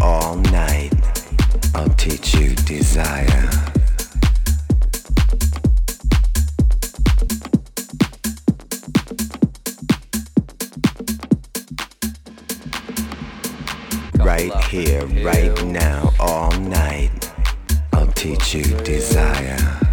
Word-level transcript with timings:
all 0.00 0.36
night. 0.36 0.92
I'll 1.74 1.88
teach 1.90 2.34
you 2.34 2.54
desire. 2.54 3.50
Right 14.16 14.54
here, 14.64 15.06
right 15.24 15.64
now, 15.64 16.12
all 16.18 16.50
night. 16.52 17.32
I'll 17.92 18.12
teach 18.12 18.54
you 18.54 18.64
desire. 18.82 19.83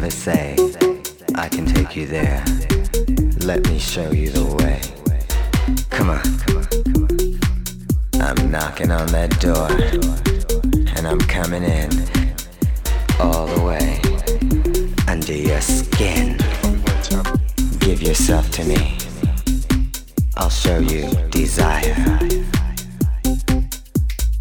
never 0.02 0.12
say, 0.12 0.58
I 1.36 1.48
can 1.48 1.66
take 1.66 1.96
you 1.96 2.06
there. 2.06 2.44
Let 3.40 3.66
me 3.70 3.80
show 3.80 4.12
you 4.12 4.30
the 4.30 4.46
way. 4.60 4.82
Come 5.90 6.10
on. 6.10 6.22
I'm 8.22 8.52
knocking 8.52 8.92
on 8.92 9.08
that 9.16 9.32
door, 9.40 9.70
and 10.98 11.08
I'm 11.08 11.20
coming 11.36 11.64
in 11.64 11.90
all 13.22 13.48
the 13.48 13.62
way 13.70 14.02
under 15.08 15.32
your 15.32 15.62
skin. 15.62 16.40
Give 17.80 18.02
yourself 18.02 18.52
to 18.52 18.66
me. 18.66 18.98
I'll 20.36 20.50
show 20.50 20.80
you 20.80 21.10
desire. 21.30 21.96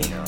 baby. 0.01 0.22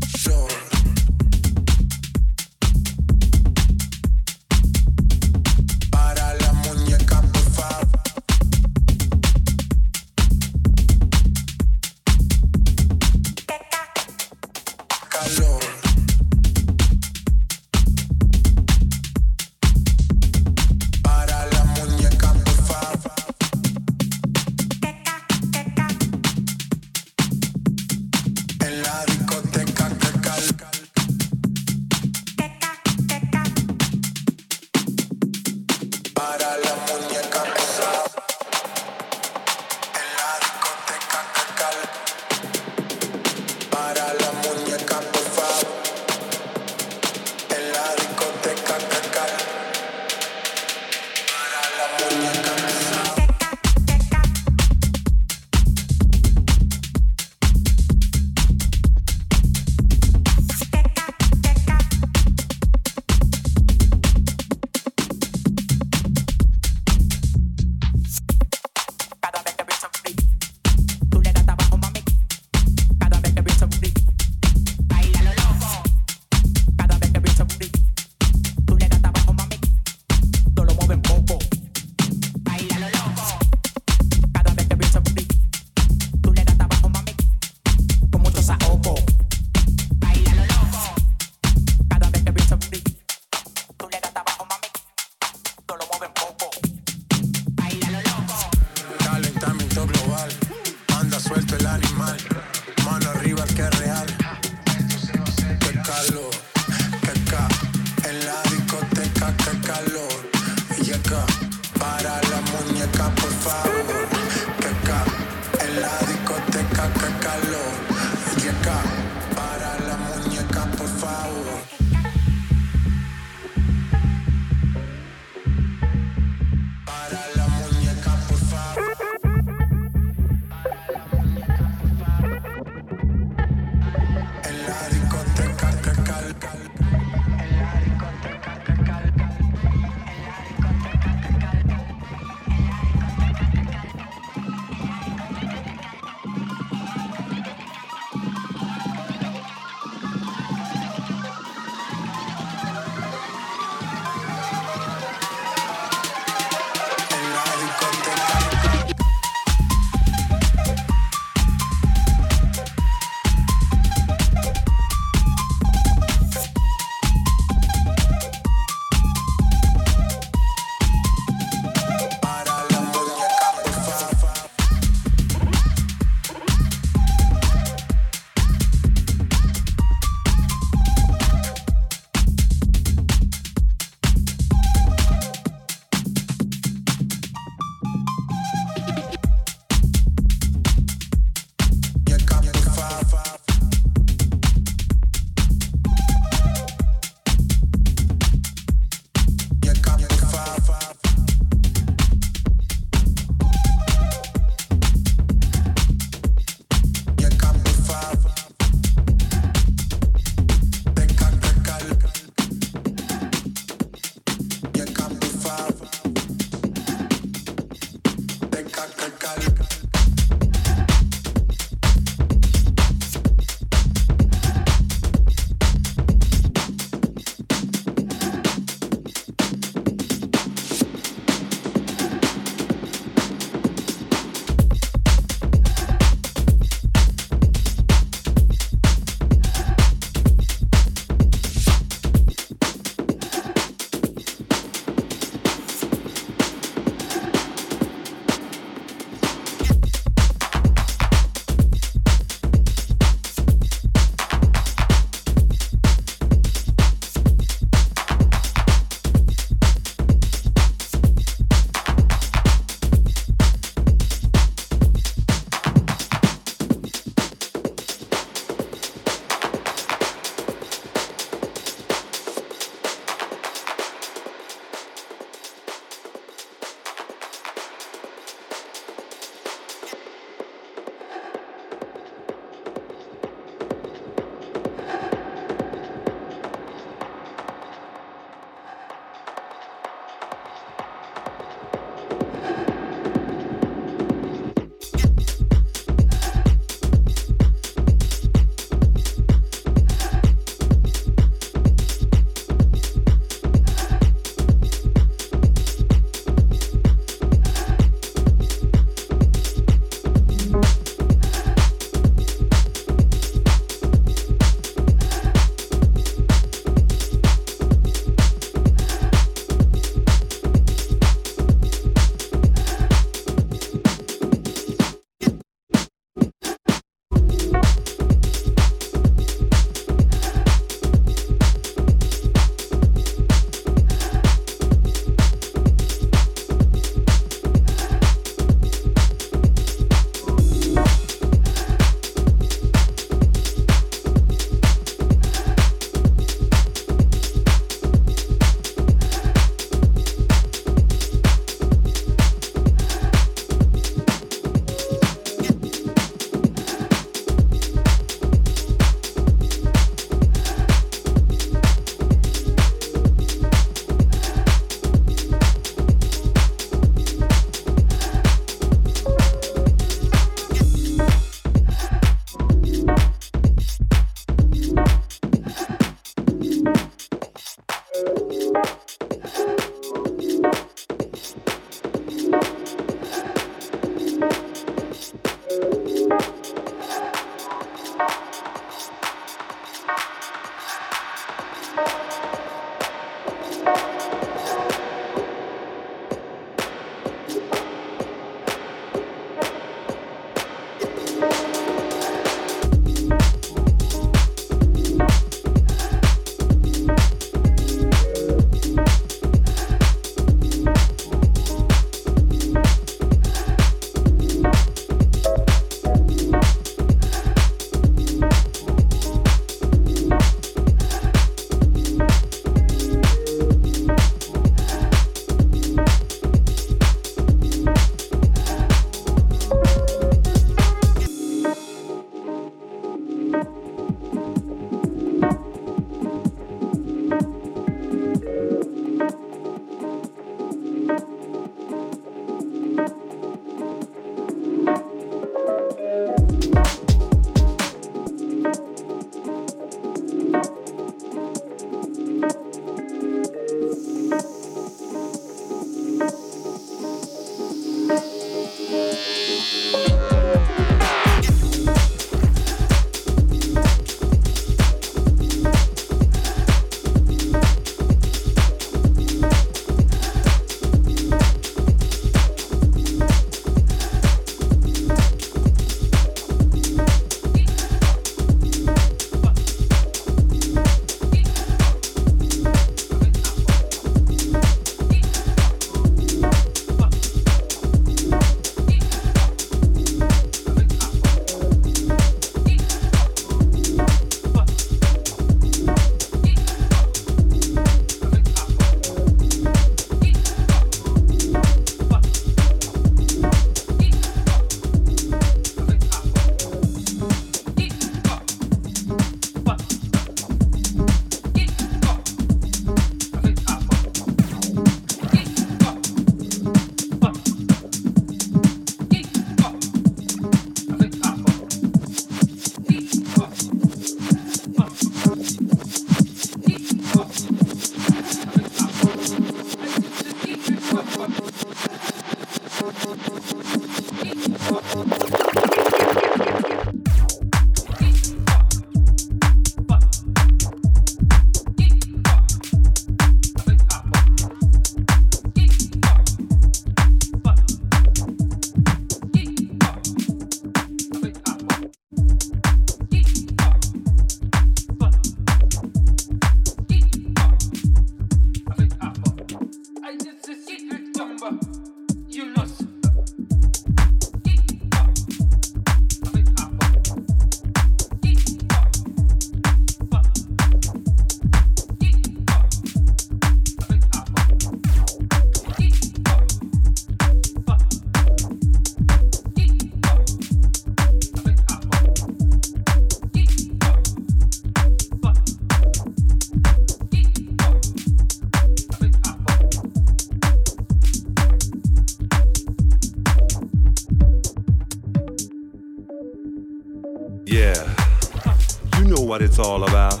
It's 599.36 599.48
all 599.48 599.64
about. 599.64 600.00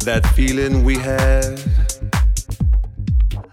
That 0.00 0.26
feeling 0.34 0.82
we 0.82 0.96
had. 0.96 1.56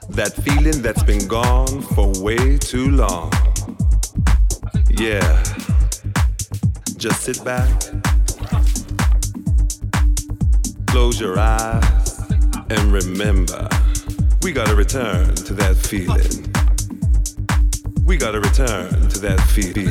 That 0.10 0.34
feeling 0.44 0.82
that's 0.82 1.04
been 1.04 1.28
gone 1.28 1.82
for 1.94 2.12
way 2.20 2.58
too 2.58 2.90
long. 2.90 3.32
Yeah, 4.90 5.44
just 6.98 7.22
sit 7.22 7.46
back, 7.46 7.70
close 10.88 11.22
your 11.22 11.38
eyes, 11.38 12.20
and 12.72 12.92
remember 12.92 13.70
we 14.42 14.52
gotta 14.52 14.76
return 14.76 15.36
to 15.36 15.54
that 15.54 15.76
feeling. 15.78 16.52
We 18.04 18.18
gotta 18.18 18.40
return 18.40 19.10
to 19.10 19.20
that 19.20 19.40
feeling. 19.54 19.90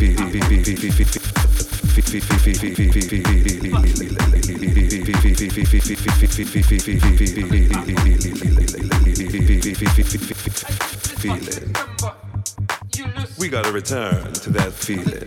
We 13.38 13.48
gotta 13.48 13.72
return 13.72 14.32
to 14.32 14.50
that 14.50 14.72
feeling. 14.72 15.26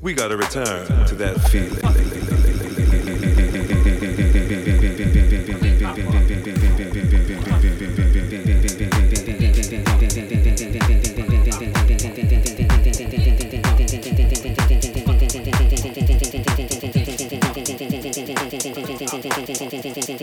We 0.00 0.14
gotta 0.14 0.36
return 0.36 1.06
to 1.06 1.14
that 1.14 1.40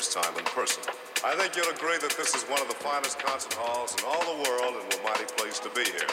first 0.00 0.16
time 0.16 0.32
in 0.32 0.48
person. 0.56 0.80
I 1.20 1.36
think 1.36 1.52
you'll 1.52 1.68
agree 1.76 2.00
that 2.00 2.16
this 2.16 2.32
is 2.32 2.40
one 2.48 2.56
of 2.56 2.72
the 2.72 2.80
finest 2.80 3.20
concert 3.20 3.52
halls 3.52 3.92
in 4.00 4.08
all 4.08 4.24
the 4.24 4.48
world, 4.48 4.80
and 4.80 4.88
we're 4.88 5.04
mighty 5.04 5.28
pleased 5.36 5.60
to 5.60 5.70
be 5.76 5.84
here. 5.84 6.08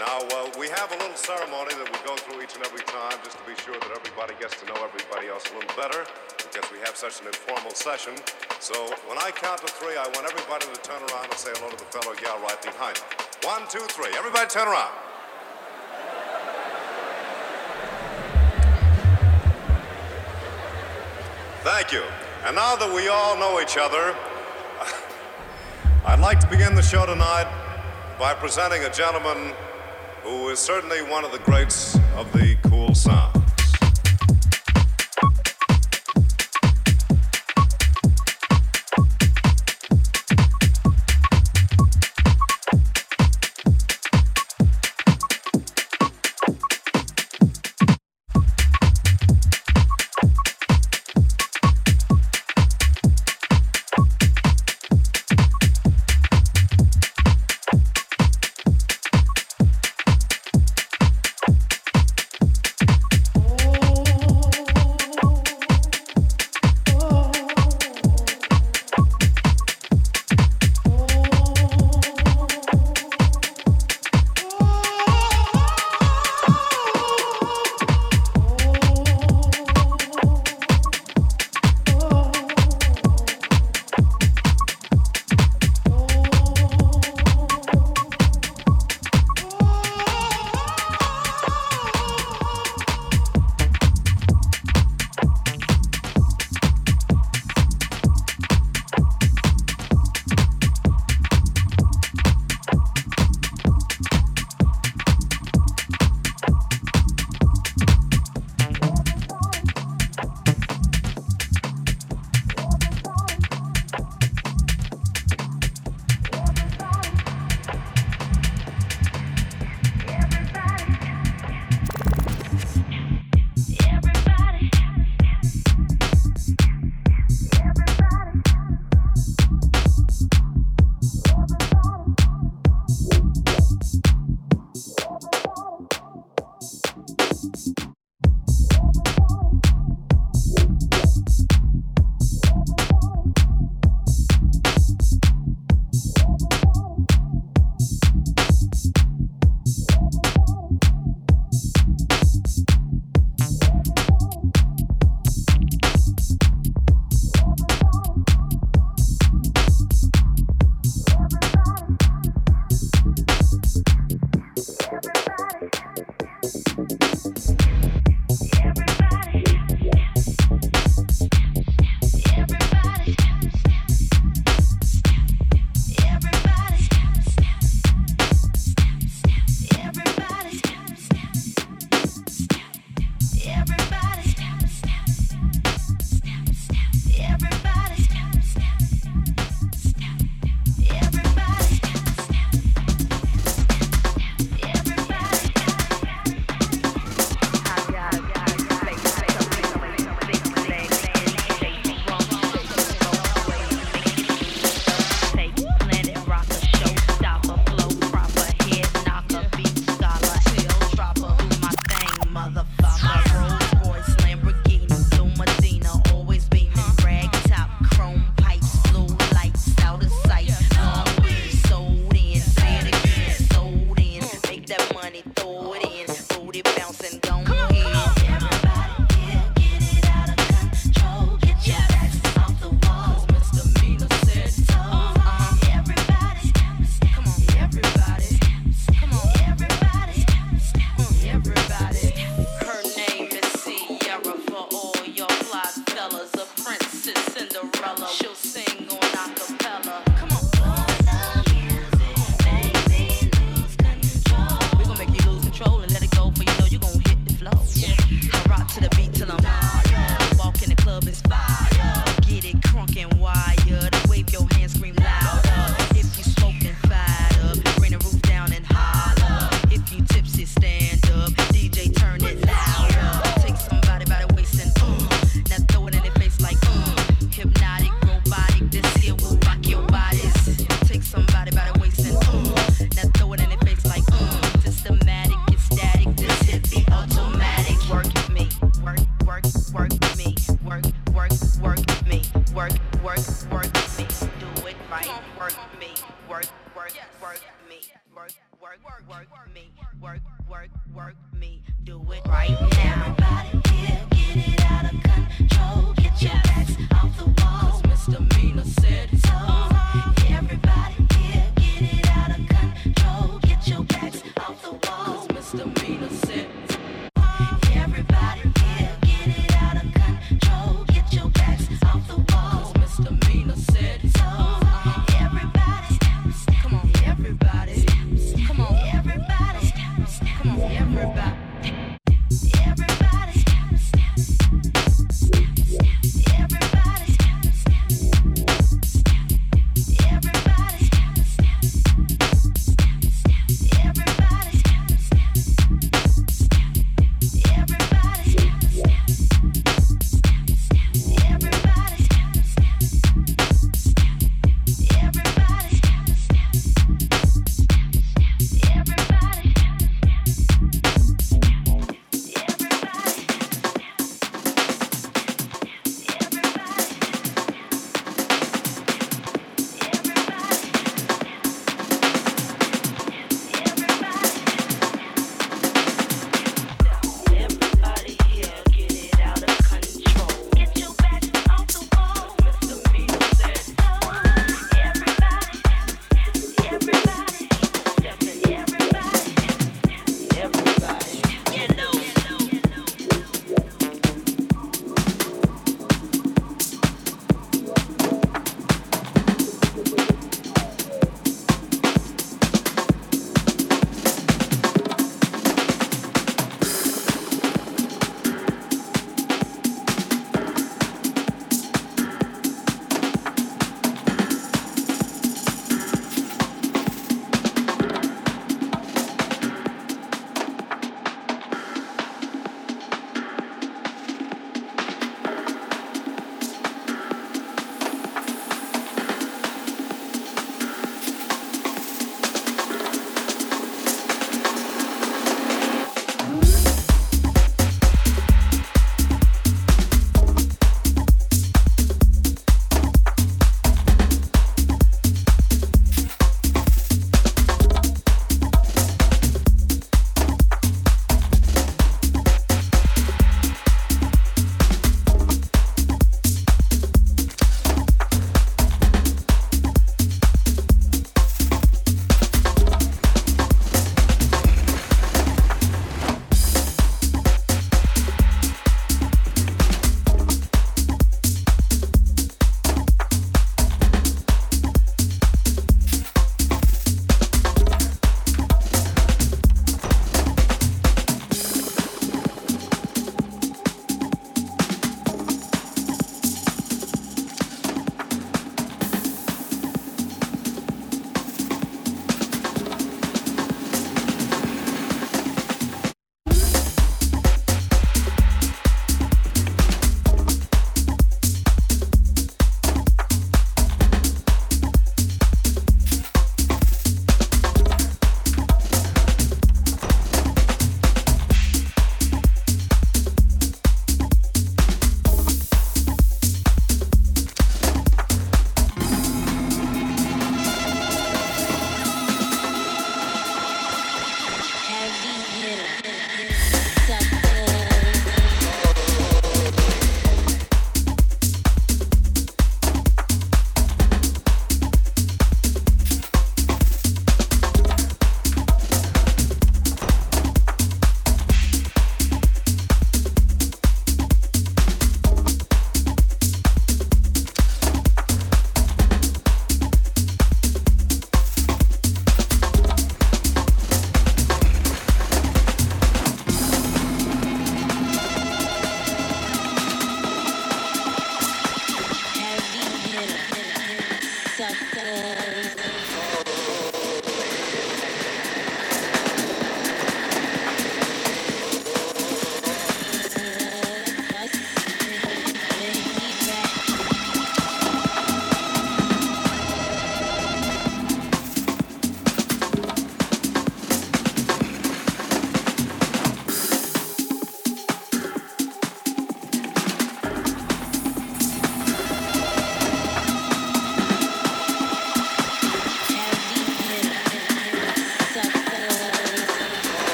Now, 0.00 0.24
uh, 0.32 0.48
we 0.56 0.72
have 0.72 0.88
a 0.88 0.96
little 0.96 1.12
ceremony 1.12 1.76
that 1.76 1.84
we 1.84 2.00
go 2.00 2.16
through 2.16 2.40
each 2.40 2.56
and 2.56 2.64
every 2.64 2.80
time 2.88 3.20
just 3.20 3.36
to 3.36 3.44
be 3.44 3.52
sure 3.60 3.76
that 3.76 3.92
everybody 3.92 4.32
gets 4.40 4.56
to 4.56 4.64
know 4.72 4.80
everybody 4.80 5.28
else 5.28 5.44
a 5.52 5.60
little 5.60 5.76
better 5.76 6.08
because 6.48 6.64
we 6.72 6.80
have 6.80 6.96
such 6.96 7.20
an 7.20 7.28
informal 7.28 7.76
session. 7.76 8.16
So 8.56 8.72
when 9.04 9.20
I 9.20 9.36
count 9.36 9.60
to 9.60 9.68
three, 9.76 10.00
I 10.00 10.08
want 10.16 10.24
everybody 10.24 10.64
to 10.64 10.78
turn 10.80 11.04
around 11.12 11.28
and 11.28 11.36
say 11.36 11.52
hello 11.60 11.68
to 11.68 11.76
the 11.76 11.90
fellow 11.92 12.16
gal 12.16 12.40
right 12.40 12.56
behind 12.64 12.96
them. 12.96 13.04
One, 13.44 13.68
two, 13.68 13.84
three. 13.92 14.16
Everybody 14.16 14.48
turn 14.48 14.64
around. 14.64 14.96
Thank 21.68 21.92
you. 21.92 22.08
And 22.44 22.56
now 22.56 22.76
that 22.76 22.94
we 22.94 23.08
all 23.08 23.38
know 23.38 23.58
each 23.58 23.78
other, 23.78 24.14
I'd 26.04 26.20
like 26.20 26.40
to 26.40 26.46
begin 26.46 26.74
the 26.74 26.82
show 26.82 27.06
tonight 27.06 27.50
by 28.18 28.34
presenting 28.34 28.84
a 28.84 28.90
gentleman 28.92 29.54
who 30.22 30.50
is 30.50 30.58
certainly 30.58 31.00
one 31.00 31.24
of 31.24 31.32
the 31.32 31.38
greats 31.38 31.98
of 32.16 32.30
the 32.34 32.56
cool 32.64 32.94
sound. 32.94 33.43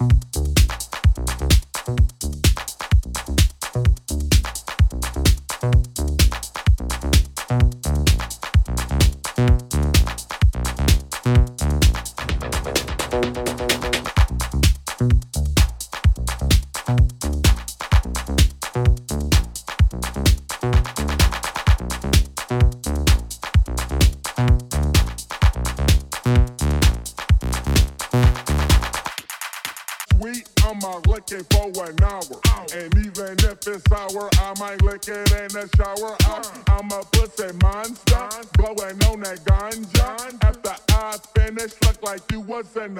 you 0.00 0.39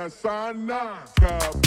Sana 0.00 0.08
Sana. 0.08 1.59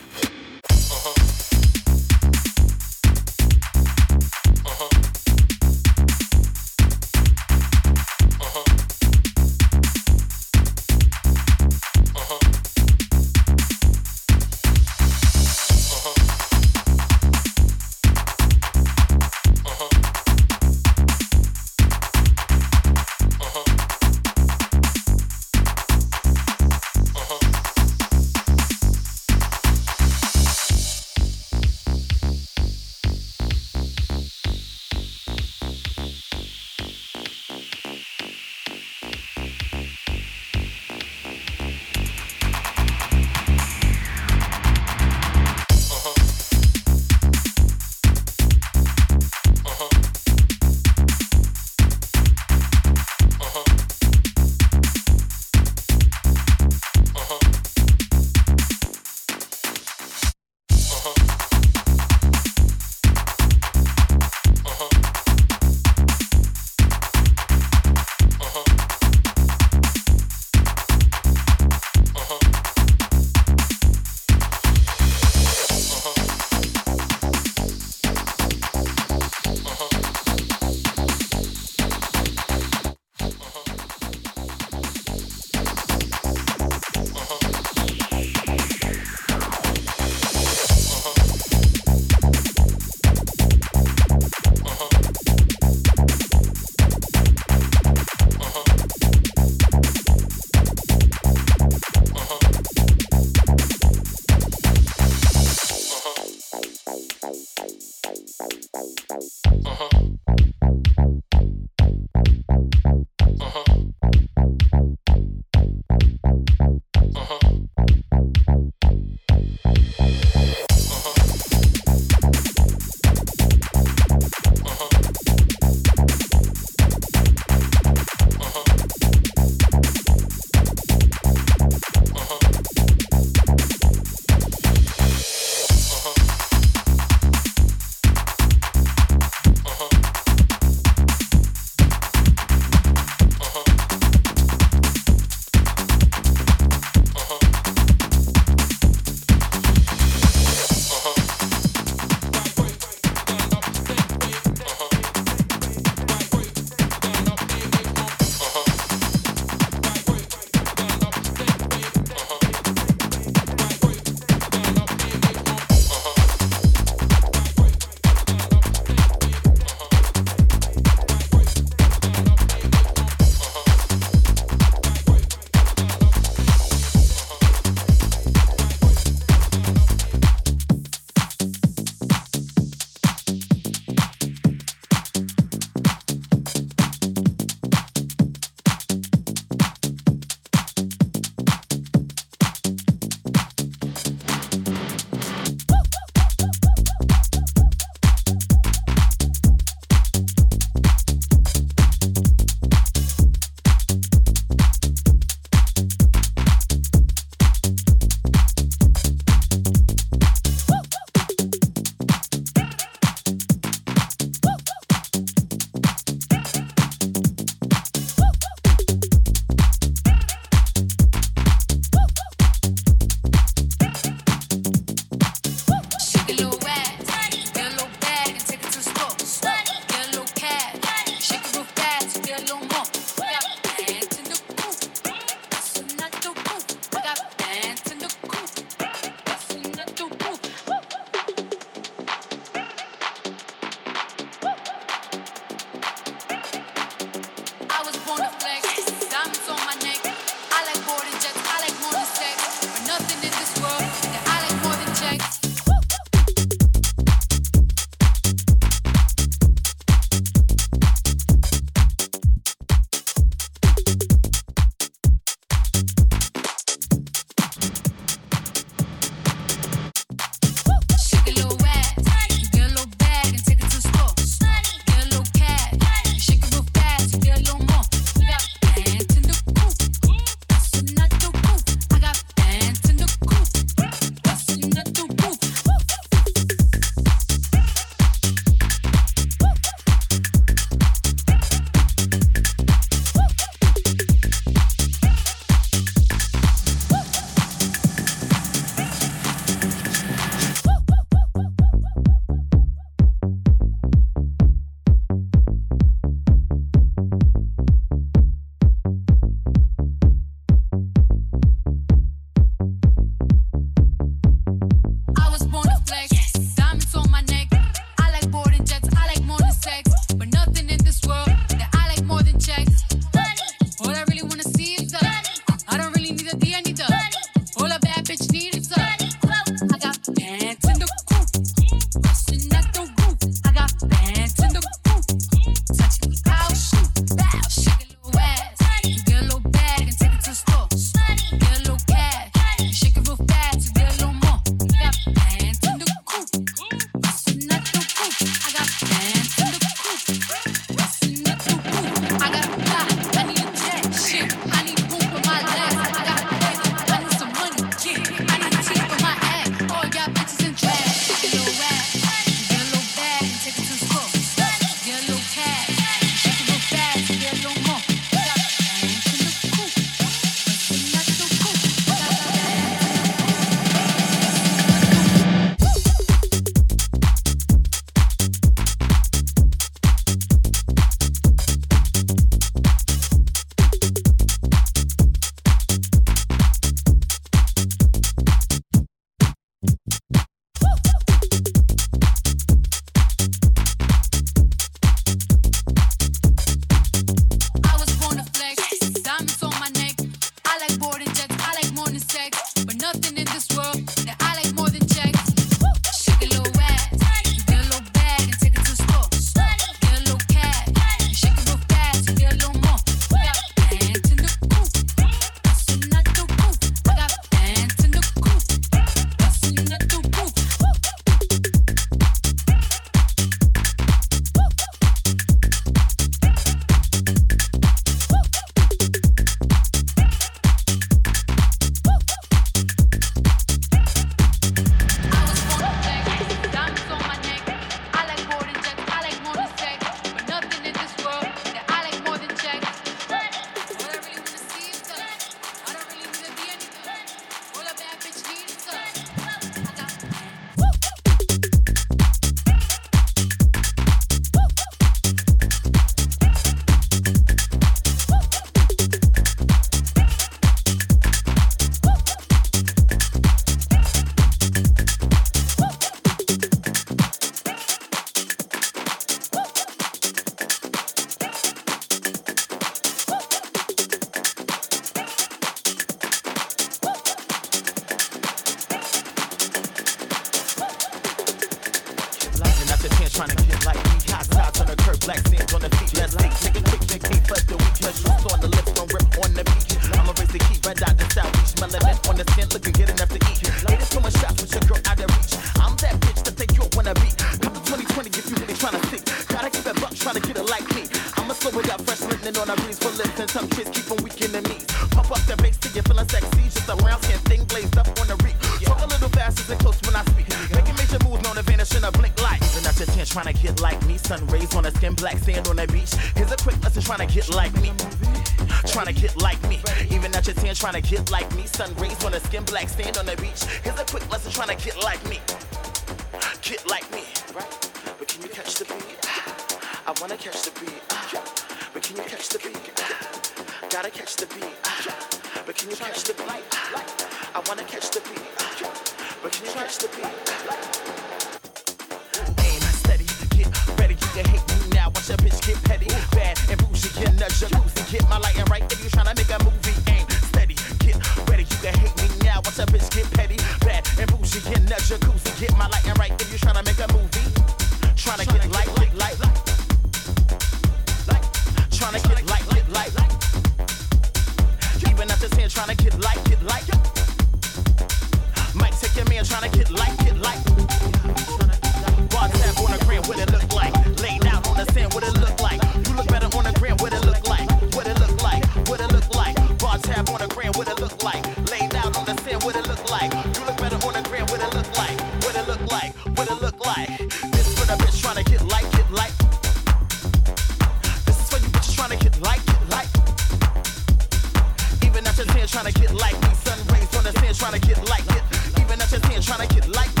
trying 597.41 597.59
to 597.59 597.67
get 597.67 597.89
like 597.89 598.05
it. 598.05 598.23
Even 598.61 598.79
at 598.79 598.91
your 598.91 598.99
10, 598.99 599.19
trying 599.23 599.47
to 599.47 599.55
get 599.55 599.67
like 599.69 600.00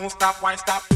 won't 0.00 0.12
stop, 0.12 0.36
why 0.42 0.56
stop, 0.56 0.89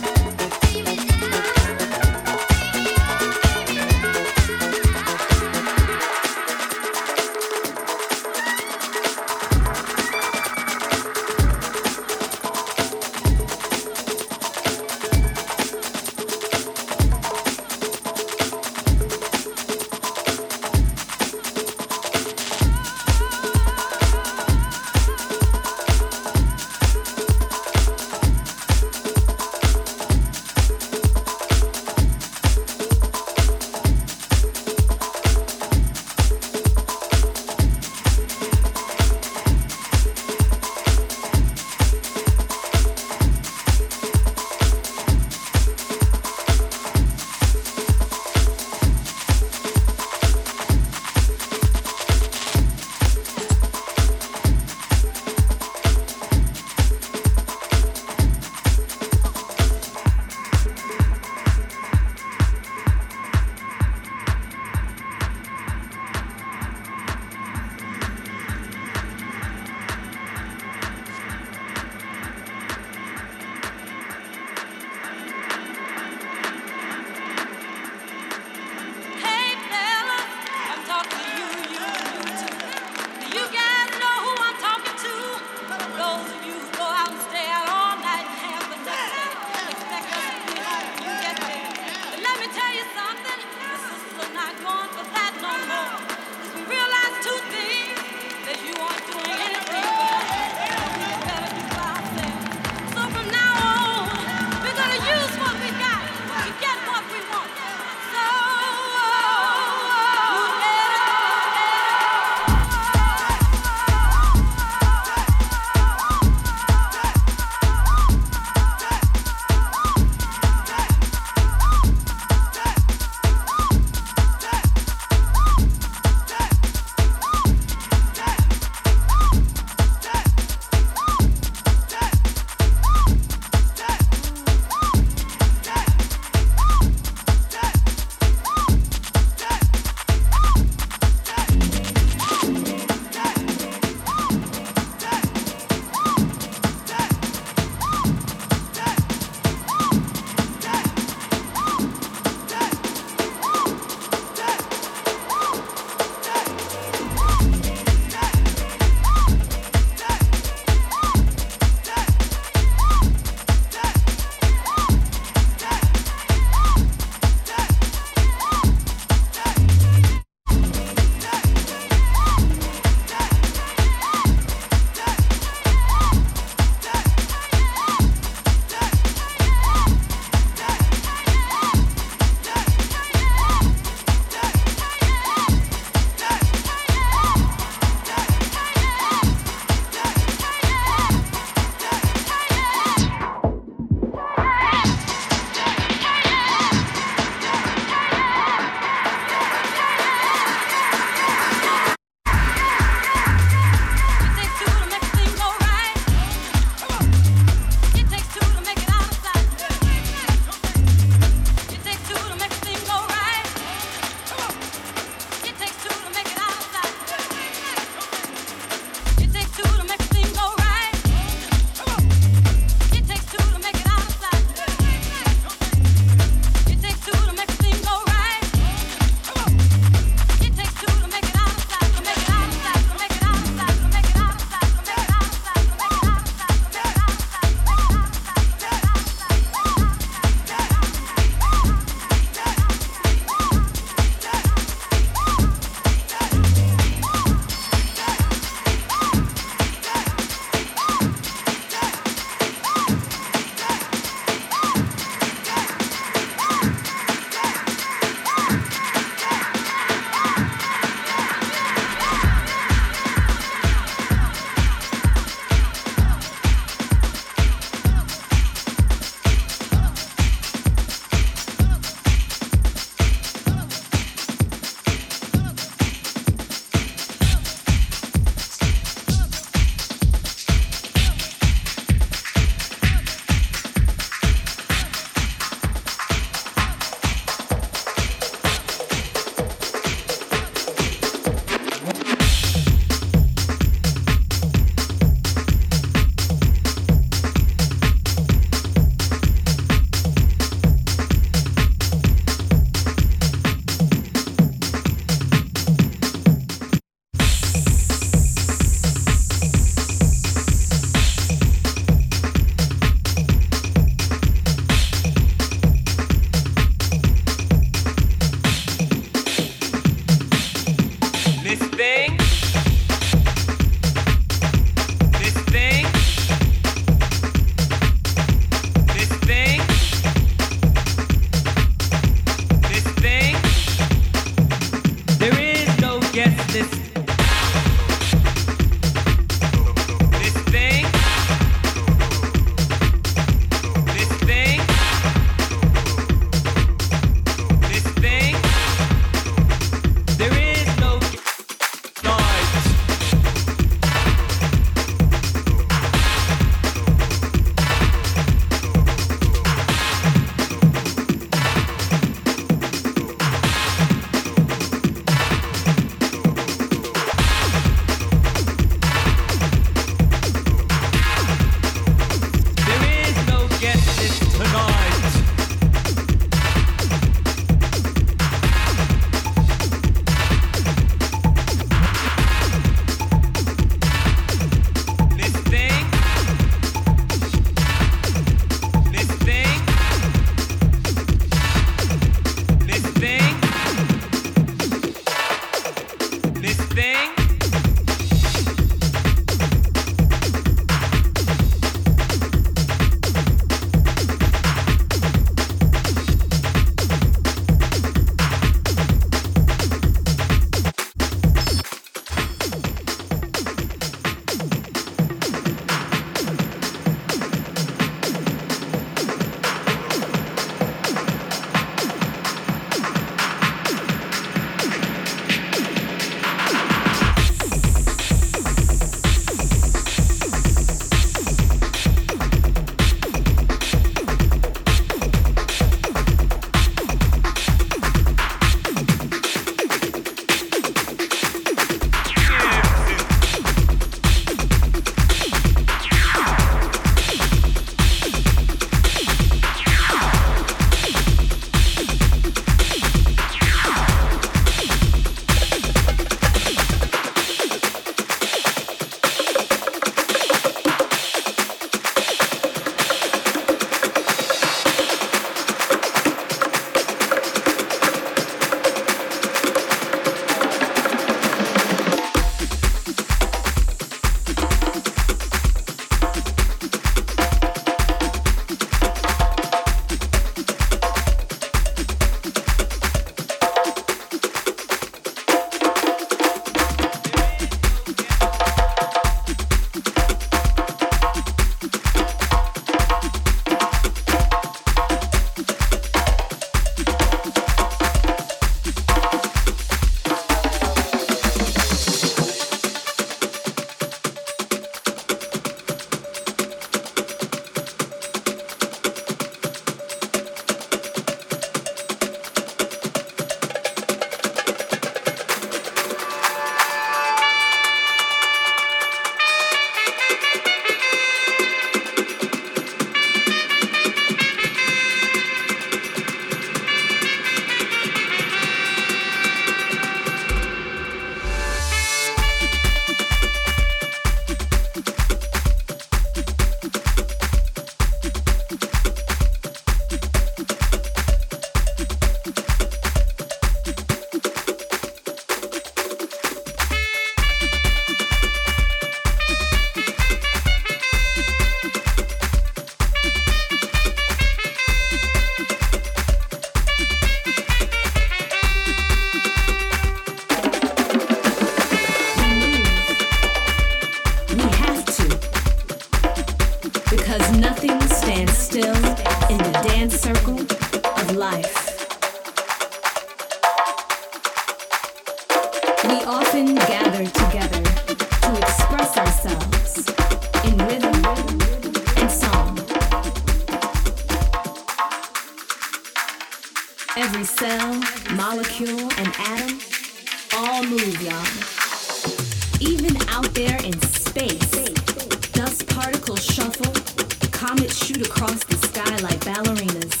across 598.02 598.42
the 598.44 598.56
sky 598.66 598.96
like 598.98 599.20
ballerinas. 599.20 600.00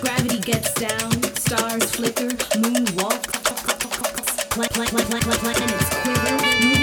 Gravity 0.00 0.40
gets 0.40 0.72
down, 0.74 1.10
stars 1.34 1.90
flicker, 1.92 2.30
moon 2.58 2.86
walks, 2.96 3.38
planets 5.38 5.88
quiver, 6.02 6.81